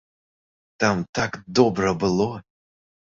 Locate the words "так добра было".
1.15-2.29